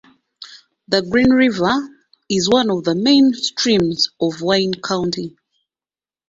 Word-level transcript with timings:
The 0.87 1.03
Green 1.03 1.29
River 1.29 1.69
is 2.27 2.49
one 2.49 2.71
of 2.71 2.83
the 2.85 2.95
main 2.95 3.33
streams 3.35 4.09
of 4.19 4.41
Wayne 4.41 4.73
County. 4.73 5.37